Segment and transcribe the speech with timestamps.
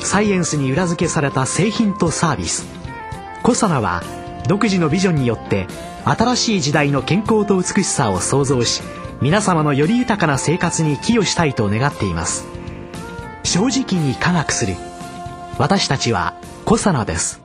[0.00, 2.66] サイエンスに裏付けされた製品とサービス。
[3.42, 4.02] コサナは
[4.48, 5.66] 独自のビジョンによって
[6.04, 8.82] 新しい時代の健康と美しさを創造し
[9.20, 12.44] 皆様のより豊かな生活に寄与したいと願っています。
[13.44, 14.74] 正直に科学する。
[15.58, 17.40] 私たちはコサナです。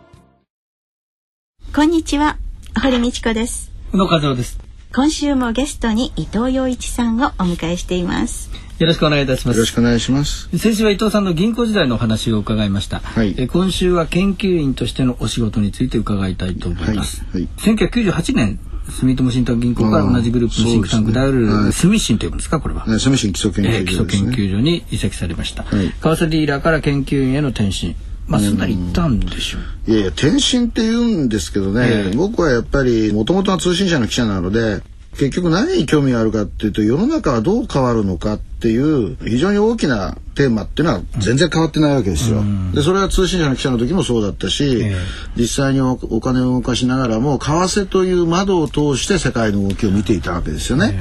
[1.76, 2.38] こんにちは。
[2.82, 3.72] 堀道子です。
[3.94, 4.60] 宇野和夫です
[4.98, 8.50] 今週もゲストに伊藤洋一さんをお迎えしています。
[8.80, 9.58] よろしくお願いいたします。
[9.58, 10.50] よろしくお願いします。
[10.58, 13.36] 先週は伊藤さんの銀行時代のお話を伺いました、はい。
[13.38, 17.50] え今週は研究員としてのお仕事について伺いたいと思います、はいはい。
[17.60, 21.74] 1998年住友信託銀行から同じグループのシンクタンクであるねはい。
[21.74, 25.90] 住信というんですかこれは、ね住信基礎研究所えー基礎研究所に移籍されました、はい。
[25.90, 27.96] 為替ディーラーから研究員への転身。
[28.28, 28.58] まあすん。
[28.58, 32.16] なり行ったんでしょういやいや転身って言うんですけどね、ええ。
[32.16, 34.82] 僕はやっぱりもともとは通信社の記者なので
[35.18, 42.44] 結局何に興味があるかっていうと世の中はどう変わるのかっていう非常に大きなテーマっていうのは全然変わってないわけですよ。
[42.74, 44.96] でそれは通信社の記者の時もそうだったし、ええ
[45.36, 51.00] 実際におお金を動かしながらも為替という窓を通して世界の動きを見ていたわけですよね。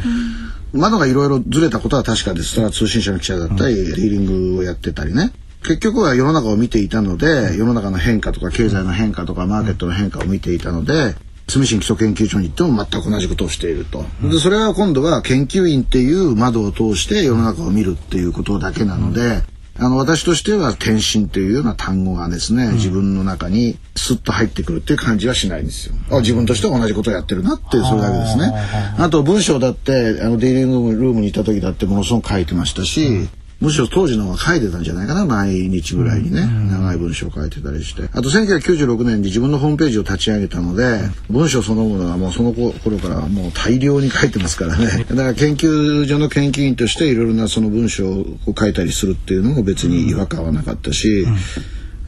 [0.73, 2.55] 窓がいろいろずれたことは確かです。
[2.55, 5.33] それは通信社の記者だったり、ディーリングをやってたりね。
[5.63, 11.15] 結局は世の中を見ていたので、世の中の変化とか経済の変化とかマーケットの変化を見ていたので、
[11.47, 14.05] 住信基礎研究所に行っても全く同じことをしていると。
[14.23, 19.43] で、それは今度は研究員っていう窓を通して世の中を見るっていうことだけなので、
[19.79, 25.95] あの、私としては転身というような単語がですね、自分の中にスッと入ってくるっていう感じはしないんですよ。
[26.11, 28.53] あ自分としては同じことをやってるなってそれだけですね。
[28.99, 38.03] あと文章だって、あの、デイリングルームにいた時だってものすごく書いてましたし、むしろ当時の方が書いてたんじゃないかな毎日ぐらいにね、長い文章を書いてたりして。
[38.13, 41.01] あと1996年に自分のホームページを立ち上げたので、
[41.31, 45.07] 文章そのものがもうその頃からもう大量に書いてますからね。
[45.09, 48.27] だから研究所の研究員としていろいろなその文章を
[48.59, 51.27] 書いたりするっていうのも別に違和感はなかったし、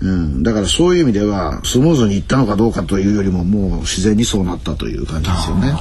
[0.00, 5.72] うん、だからそういう意味ではスムーズにいったのかどうかというよりももう自然にそうなったという感じですよね。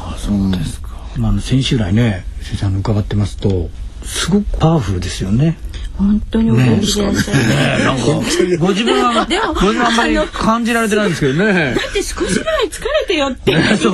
[1.17, 1.21] うん。
[1.21, 3.69] まあ先週来ね先生あの伺ってますと
[4.07, 5.57] すごくパワフルですよね。
[5.97, 7.33] 本当にお元気でいらっしゃ
[7.77, 8.03] る、なんか。
[8.59, 11.75] ご自分はでもご自分はあんまり感じられてないんですけどね。
[11.75, 13.85] だって少しぐらい疲れてよって言っち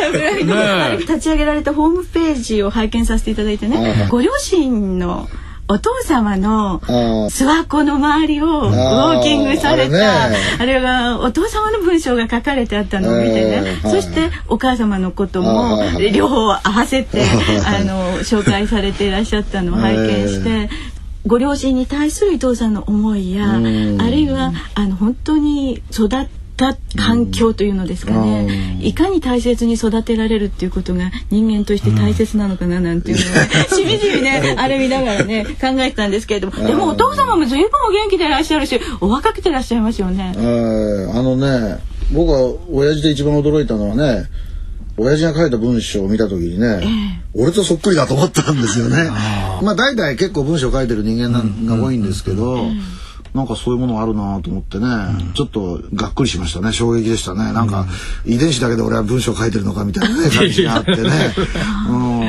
[0.00, 0.96] ゃうぐらいの、ね。
[1.00, 4.06] 立ち上げられたホームページを拝見させていただいてね。
[4.10, 5.28] ご両親の
[5.70, 10.24] お父様の諏訪湖の周りをウォーキングされた
[10.58, 13.62] あれがお父様の文章が書かれてあったのを見てね。
[13.82, 15.78] えーそしてお母様のことも
[16.12, 17.22] 両方合わせて
[17.66, 20.68] あの紹介されていらっしゃったのを拝見して。
[21.26, 23.98] ご両親に対する伊藤さんの思いやあうん。
[23.98, 26.26] るいはあの本当に育っ
[26.60, 28.78] た環境というのですかね。
[28.82, 36.66] いかに大切に育てられるっていうことが人間として大切なのかななんていうのをねしみじみね あれ見ながらね考えてたんですけれども。
[36.66, 40.34] でもお父様も随分お元気でいらっしゃるしお若くていらっしゃいますよね。
[40.36, 41.78] えーあのね
[42.12, 44.24] 僕は親父で一番驚いたのはね
[44.96, 49.08] 親父が書いた文章を見た時にね、俺とそっくりだと思ったんですよね。
[49.62, 52.66] まあ大体結構文章書いてる人間なんが多いんですけど、
[53.34, 54.86] なんかそういうものがあるなと思ってね、
[55.34, 56.72] ちょっとがっくりしましたね。
[56.72, 57.52] 衝撃でしたね。
[57.52, 57.86] なんか
[58.24, 61.34] 遺伝子だけで俺は文章書いてるのかみたいなね 感じがあってね
[61.88, 62.24] 「うん、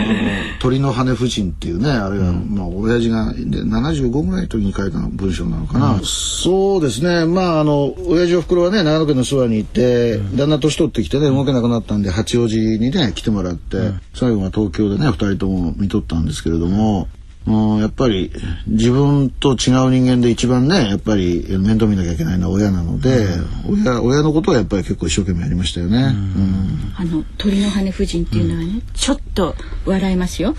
[0.59, 5.61] 鳥の羽夫人」っていうねあれが、まあ親父がで75ぐらいの時に書いた文章な。
[5.61, 7.25] のかな、そうですね。
[7.25, 10.49] まああの親父おふくろはね長野県の諏訪に行って、だん。
[10.49, 13.77] だん年取ってきてね動けなくなったんで八王子にね来てもらって、
[14.13, 17.07] 最後は東京でね二人とも見とったんですけれども。
[17.47, 18.31] うん、やっぱり
[18.67, 23.27] 自分と違う人間で一番ねやっぱり面倒見なきゃいけないのは親なので、
[23.67, 25.97] 親親のことはやっぱり結構一生懸命やりましたよね。
[25.97, 29.55] うんあの鳥の羽夫人っていうのはね、ちょっと
[29.85, 30.55] 笑いますよ。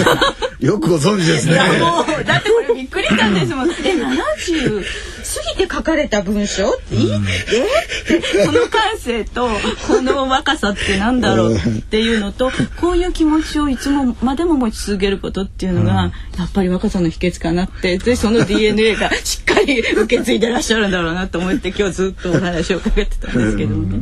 [0.60, 1.58] よくご存知ですね。
[1.78, 3.68] もうだってこれびっくりしたんですもん。
[3.84, 5.13] え、70過
[5.56, 7.10] ぎて書かれた文章って、いい？
[7.12, 7.20] えっ
[8.20, 9.48] て、この感性と
[9.86, 11.54] この若さってなんだろう？
[11.54, 23.98] っていうのと、こういう気持ちをいつもまでも持ち続けることっていうのが、やっぱり若さの秘訣かなって、で、その DNA がしっかり受け継いでらっしゃるんだろうなと思って今日ずっとお話をかけてたんですけどもね。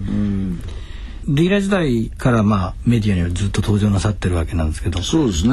[1.28, 5.02] レギュラー時代からまあメディアにはずっと登場なさってるわけなんですけど。
[5.02, 5.52] そうですね、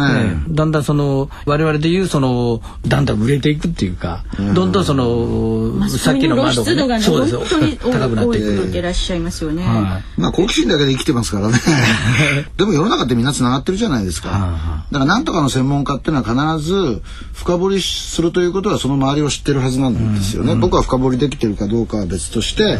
[0.49, 4.23] だんだんその我々でいうそのだんだん売れていくっていうか、
[4.55, 7.37] どんどんそのさっきの窓がねそうです。
[7.37, 8.69] 本当に 高くなっていく。
[8.69, 11.59] てらっしゃいますよね、はい、まあ好奇心だけで生きてますからね。
[12.57, 14.83] でも世の中ってみんな繋がってるじゃないですか。
[14.91, 17.01] だから何とかの専門家っていうのは必ず
[17.33, 22.79] 深掘りするということはその周りを知ってるはずなんですよね、うん、僕は深掘りできてるかどうかは別として、うん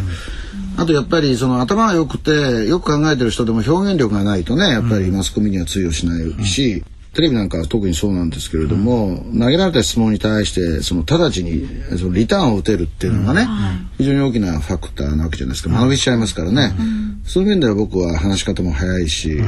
[0.80, 2.32] あとやっぱりその頭が良くて
[2.68, 6.84] よく考えてる人でも表現力がないとねやっぱりマスコミには通用しないし、
[7.14, 11.68] テレビなんかは特にそうなんですけれども、投げられた質問に対してその直ちに
[11.98, 13.48] そのリターンを打てるっていうのがね、
[13.98, 16.74] 非常に大きなファクターなわけじゃないですか間延びしちゃいますからね、
[17.26, 19.42] そういう面では僕は話し方も早いし、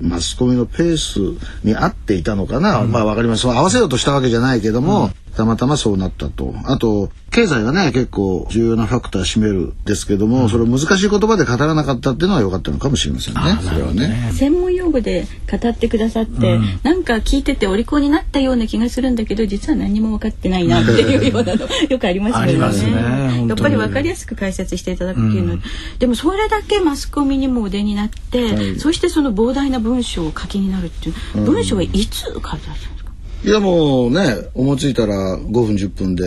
[0.00, 1.18] マスコミのペース
[1.64, 3.48] に合っていたのかな、まあわかります。
[3.48, 6.54] 合わせようとしたわけじゃないけども、たまたまそうなったと。
[6.64, 13.40] あと、経済がね、結構重要なファクター占めるですけども、うん、それを難しい言葉で語らなかったっていうのは良かったのかもしれませんね。
[13.62, 14.30] それはね。
[14.32, 22.60] 専門用語で語ってくださって、うん、なんか聞いててお利口になったような気がするんだけど、実は何も分かってないなっていう ようなのよくありますよ
[22.90, 23.42] ね。
[23.42, 25.62] ねやっぱり分かりやすく解説していただくっていうのは、うん、
[26.00, 32.60] でもそれだけマスコミにもお出になって、はい、そしてその膨大な文章を書きになるっていう、文章はいつ書いてある？
[32.60, 32.99] んですか
[33.42, 36.24] いやもうね思いついたら5分10分で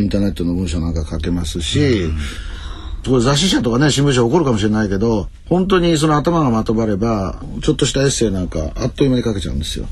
[0.00, 2.10] インターネットの文章なんか書けますし、
[3.04, 9.86] うん、雑誌社とかね新聞社怒るかもしれないけど本当にその頭がまとまればちょっとしたエッセイなんかあっという間に書けちゃうんですよ。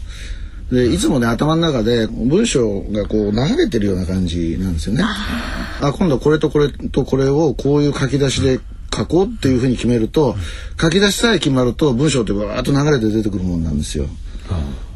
[0.72, 5.04] でいつもね頭の中で文章がこう流れてるような感じなんですよね。
[5.04, 8.60] あ今度これとこれとこれをこういう書き出しで
[8.92, 10.36] 書こうっていうふうに決めると
[10.80, 14.06] 書き出しさえ決まると文章ってバーッと流れて出てくるもんなんですよ。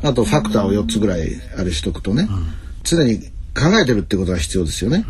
[0.04, 1.28] あとファクターを4つぐらい
[1.58, 2.28] あれしとくとね、
[2.82, 3.20] 常に
[3.54, 5.04] 考えてるってことが必要ですよね。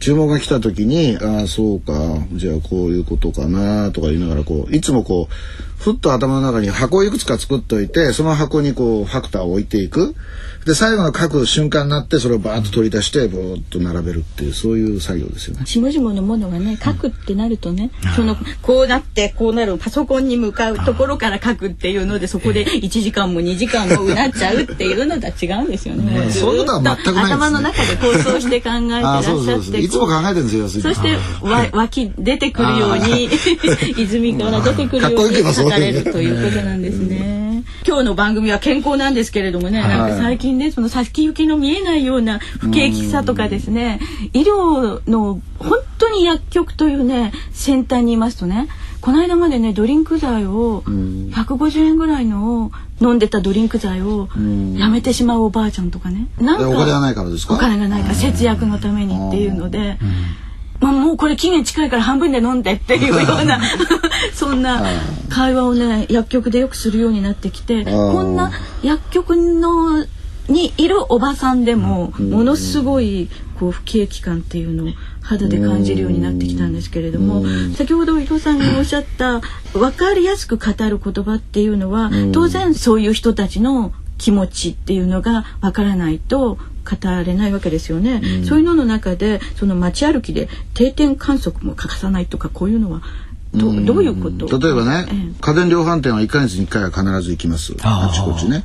[0.00, 1.92] 注文が来た時にああそうか
[2.32, 10.14] じゃあこういうことかなとか言いながらこういつもこうふっと頭の中に箱をいくつか作っといてその箱にこうファクターを置いていく
[10.64, 15.66] で最後の書く瞬間になってそれをバーッと取り出してぼーっと並べるっていうそういう作業ですよね。
[15.66, 26.30] 下々のものがね書くってなるとね、うん、そのこうなってこうなるパソコンに向かうところから書くっていうのでそこで1時間も2時間もうなっちゃうっていうのとは違うんですよね。
[26.30, 31.16] そういうことは全くない、ね、頭の中で構想して考えてらっしゃっていつも考えてるんですよそして
[31.46, 33.28] わ湧き出てくるように
[33.98, 37.43] 泉から出てくるように書かれるということなんですね。
[37.86, 44.00] 今日の番組は健康なんですけれどもね、はい、なんか最近ねその先行きの見えないような不景気さとかですね
[44.32, 48.68] 医療の本当に薬局というね先端にいますとね
[49.00, 54.28] この間までねドリンク剤を150円ぐらいのを飲んでたドリンク剤を
[54.78, 56.28] やめてしまうおばあちゃんとかね。
[56.40, 57.54] なんかお金がないからですか？
[57.54, 59.98] お金がないから節約のためにっていうので。
[60.84, 63.58] まあ、もうこれ期限近いから半分で飲んでっていうような
[64.34, 64.84] そんな
[65.30, 68.52] 会話をね薬局でよくするようになってきてこんな
[68.82, 70.04] 薬局の
[70.48, 74.88] にいるおばさんでもものすごいこう不景気感っていうのを
[75.22, 79.40] 肌で感じるようになってきたんですけれども先ほど伊藤さんがおっしゃった
[79.72, 93.02] 分かりやすく語る言葉っていうのは当然そういう人たちの気持ちっていうのが分からないと語れないわけですよね、うん、そういうのの中でその街歩きで定点観測も欠かさないとかこういうのは
[93.52, 94.58] ど,、うどういうこと？
[94.58, 97.74] 例えばね、ええ、家電量販店は1か月に1回は必ず行きます。
[97.82, 98.64] あちこちね。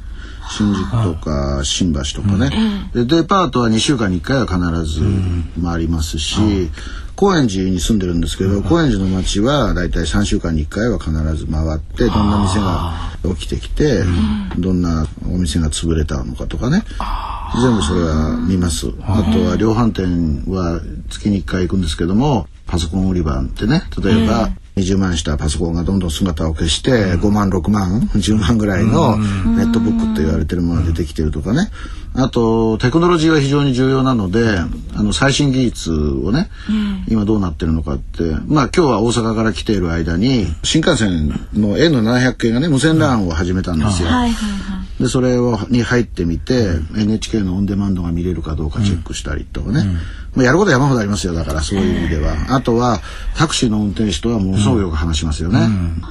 [0.49, 2.49] 新宿とか新橋とかね、
[2.93, 5.01] でデパートは2週間に1回は必ず
[5.63, 6.39] 回りますし、
[7.19, 14.03] 高円寺に住んでるんですけど、高円寺の街はだいたい3週間に1回は必ず回ってどんな店が起きてきて、
[14.57, 16.81] どんなお店が潰れたのかとかね。
[17.61, 18.87] 全部それは見ます。
[19.01, 20.79] あとは量販店は
[21.09, 31.69] 月に1回行くんですけどもパソコン売り場ってね例えば、20万したパソコンがどんどん姿を消して5万6万10万ぐらいのネットブックと言われてるものが出てきてるとかね
[32.15, 34.57] あとテクノロジーは非常に重要なので
[34.95, 36.49] あの最新技術をね
[37.07, 44.09] 今どうなってるのかってまあ今日は大阪から来ている間に新幹線の N700 系がね無線 LAN を始めたんですよ。
[44.99, 49.83] でそれをに入ってみて NHK のオンデマンドが見れるかどうかチェックしたりとかね。
[50.35, 52.99] まあ、やることは山ほどありますよだからそういう意味では、あとは
[53.35, 55.59] タクシーの運転手とはものすごくよく話しますよね、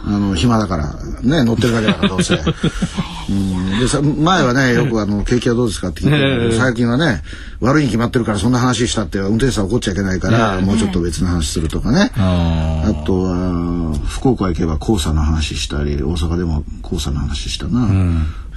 [0.06, 2.34] あの暇だからね乗ってるだけだからどうせ、
[3.30, 5.87] うん、でさ前はねよくあの景気はどうですか？
[5.90, 7.22] って聞いて最近はね
[7.60, 12.12] 悪いに決まってるからそんな話したって運転手さん怒っちゃいけないから、もうちょっと別の話するとかね。
[12.16, 17.88] ああとは福岡行けば黄砂の話したり大阪でも黄砂の話したな、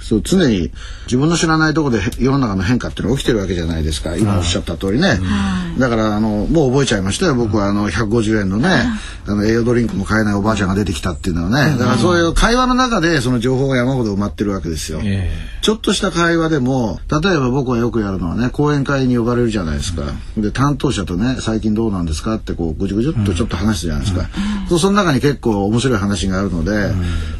[0.02, 0.70] そう常に
[1.06, 4.16] 自分の知らないところで世の中の変化っていうのが起きてるわけじゃないですか。
[4.16, 5.18] 今おっしゃった通りね、
[5.78, 7.34] だからあのもう覚えちゃいましたよ。
[7.34, 8.68] 僕はあの150円のね
[9.26, 11.76] あの栄養ドリンクも買えないおばあちゃんが出てきたっていうのはね。
[11.78, 15.30] だからそういう会話の中でその情報が山ほど埋まってるわけですよ、え
[15.62, 20.04] ちょっとした会話でも例えば僕はよくやるのはね講演会に呼ばれるじゃないですか、
[20.36, 24.28] で担当者とね最近どうなんですかってこうぐじゅぐじゅっとちょっと話すじゃないですか、
[24.68, 26.88] そうその中に結構面白い話があるので、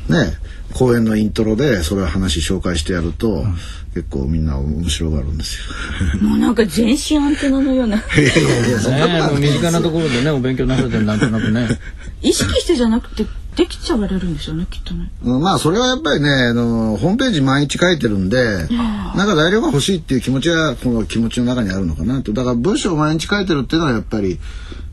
[0.09, 0.39] ね
[0.73, 3.45] 講演のイントロでそれを話紹介してやると、
[3.95, 6.19] 結構みんな面白がるんですよ。
[6.27, 7.97] もうなんか全身アンテナのような。
[8.17, 11.69] いやいやいやそんな身近なところでねお勉強なされてるなんとなくね。
[12.23, 15.11] 意識してじゃなくてできちゃわれるんですよねきっとね。
[15.23, 22.33] うんまあそれはやっぱりねあのホームページ毎日書いてるんでなんか材料が欲しいっていう気持ちはこの気持ちの中にあるのかなと。
[22.33, 24.39] だから文章を毎日書いてるっていうのはやっぱり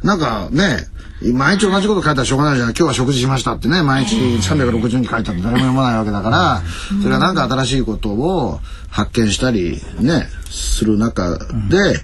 [0.04, 0.88] なんかね
[1.22, 2.70] 毎日同じこと書いたらしょうがないじゃん。
[2.70, 6.62] 今日は食事しましたってね毎日360に書いたって誰も読まないわけだから
[7.02, 11.38] それはなんか新しいことを発見したりねする中
[11.70, 12.00] で、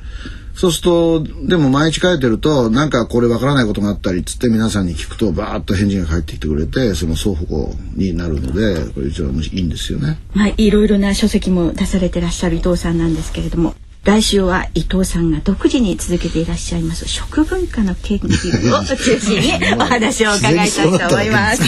[0.55, 10.17] そうするとでも毎日書いてるとなんかこれわからないことがあったりっつって皆さんに聞くとバーッと返事が返ってきてくれてその双方になるのでこれ一番いいんですよね。
[10.33, 13.75] まあいろいろな書籍も出されてらっしゃる伊藤さんなんですけれども。
[14.05, 21.63] 来週は伊藤さんが独自に続けていらっしゃいます食文化の研究を中心に お話を伺いたいと思います。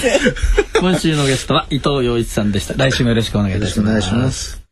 [0.79, 4.66] 今週のゲストは伊藤洋一さんでした来週もよろしくお願いいたします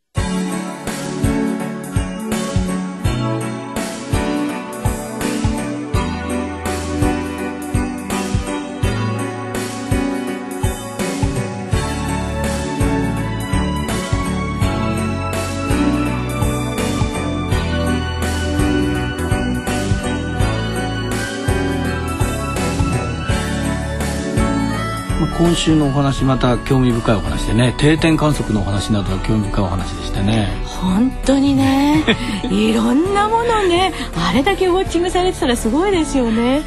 [25.38, 32.04] 今週のお話また興味深いお話でね定点観測のお話などは興味深いお話でしたね本当にね、
[32.52, 36.62] いろんなものね、あれだけウォッチングされてたらすごいですよね。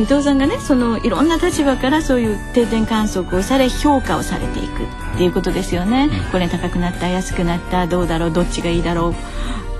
[0.00, 6.10] 伊藤さんがね、そのいろんな立場からそういう定点観測をされ評価をされていくっていうことですよね。
[6.32, 9.14] これ高くなった、安くなった、どうだろう、どっちがいいだろう。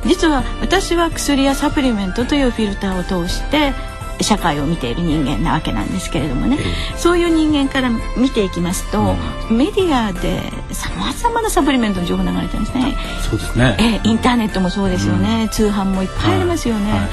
[0.06, 3.72] 実は私は薬やサプリメントというフィルターを通して
[4.21, 6.59] 社会を見ている人間なわけなんですけれどもね、
[6.97, 9.16] そういう人間から見ていきますと、
[9.50, 10.40] メディアで
[10.73, 12.97] さまざまなサプリメントの情報流れてるんですね。
[13.28, 13.76] そうですね。
[13.78, 17.00] ええインターネットもそうですよね、通販もいっぱいありますよね、はい。
[17.00, 17.11] はい。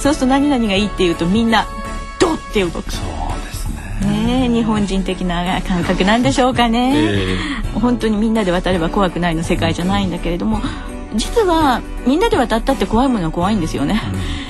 [0.00, 1.66] そうすると何々がいいっていうとみんな
[2.18, 2.92] ドって動く。
[2.92, 3.68] そうです
[4.02, 4.06] ね。
[4.06, 7.38] ねえ日本人的な感覚なんでしょうかね、え。
[7.74, 10.60] 本当にみんなで渡れば怖くないの世界じゃないんだけれども
[11.16, 14.00] 実はみんなで渡ったって怖いものは怖いんですよね、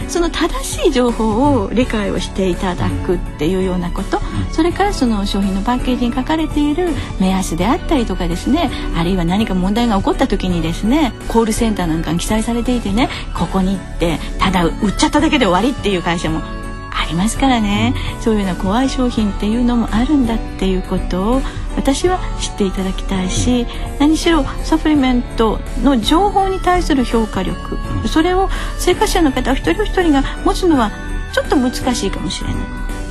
[0.08, 4.20] その正しい情報を理解をしていただくっていうようなこと、
[4.52, 6.88] それからその商品のパッケージに書かれている
[7.20, 8.70] 目安であったりとかですね。
[8.96, 17.94] あるいは何か問題が起こった時にですねコールセンターなんかに記載されていてねここに行ってただ売っちゃっただけで終わりっていう会社もありますからね。
[18.20, 21.42] そういうような怖い商品っていうのもあるんだっていうことを
[21.76, 23.66] 私は知っていただきたいし
[23.98, 27.78] 何しろサプリメントの情報に対する評価力
[28.08, 30.90] それを生活者の方一人一人が持つのは
[31.32, 32.56] ちょっと難しいかもしれない。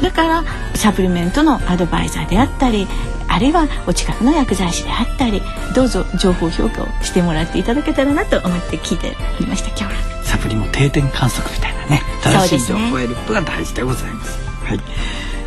[0.01, 0.43] だから
[0.75, 2.87] サプリメントのアドバイザーであったり
[3.27, 5.41] あるいはお近くの薬剤師であったり
[5.73, 10.23] どうぞ情報評価をしてもらっていただけたらなと思って聞いておりました今日は。
[10.23, 14.39] サプリも定点観測みたいなね正しい情報を得ることが大事でございます。
[14.65, 14.79] はい、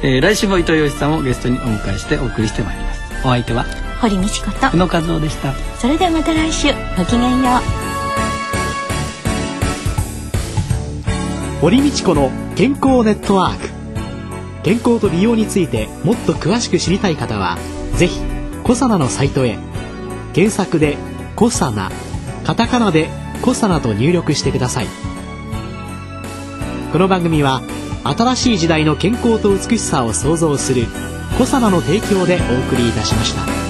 [0.02, 2.86] えー、来週も伊藤洋一さんをゲストにお迎えしてお送りしてまいります
[3.26, 3.64] お相手は？
[4.00, 4.50] 堀道子と。
[4.71, 5.52] 久野和夫でした。
[5.80, 6.68] それではまた来週。
[6.97, 7.50] ごきげんよ
[11.59, 11.61] う。
[11.61, 13.68] 堀道子の健康ネットワーク。
[14.62, 17.59] 健康と美容についてもっと詳しく知りたい方は
[17.97, 18.21] ぜひ
[18.62, 19.59] コサナのサイトへ。
[20.33, 20.97] 検索で
[21.35, 21.90] 「コサナ」
[22.47, 23.09] カタカナで
[23.42, 24.87] 「コサナ」と入力してください。
[26.92, 27.61] この番組は
[28.04, 30.87] 新しい時代の健康と美しさを創造する
[31.37, 33.65] コサナの提供でお送りいたしました。